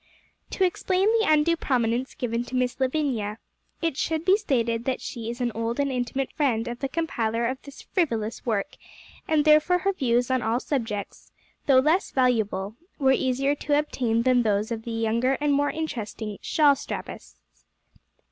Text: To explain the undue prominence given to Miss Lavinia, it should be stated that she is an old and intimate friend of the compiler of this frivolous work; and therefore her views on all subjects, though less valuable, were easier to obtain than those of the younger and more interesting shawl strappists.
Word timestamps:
To 0.49 0.63
explain 0.65 1.05
the 1.19 1.27
undue 1.31 1.55
prominence 1.55 2.15
given 2.15 2.43
to 2.45 2.55
Miss 2.55 2.79
Lavinia, 2.79 3.37
it 3.83 3.97
should 3.97 4.25
be 4.25 4.35
stated 4.35 4.85
that 4.85 4.99
she 4.99 5.29
is 5.29 5.39
an 5.39 5.51
old 5.53 5.79
and 5.79 5.91
intimate 5.91 6.33
friend 6.33 6.67
of 6.67 6.79
the 6.79 6.89
compiler 6.89 7.45
of 7.45 7.61
this 7.61 7.83
frivolous 7.83 8.43
work; 8.43 8.77
and 9.27 9.45
therefore 9.45 9.77
her 9.77 9.93
views 9.93 10.31
on 10.31 10.41
all 10.41 10.59
subjects, 10.59 11.31
though 11.67 11.77
less 11.77 12.09
valuable, 12.09 12.75
were 12.97 13.11
easier 13.11 13.53
to 13.53 13.77
obtain 13.77 14.23
than 14.23 14.41
those 14.41 14.71
of 14.71 14.85
the 14.85 14.91
younger 14.91 15.37
and 15.39 15.53
more 15.53 15.69
interesting 15.69 16.39
shawl 16.41 16.73
strappists. 16.75 17.35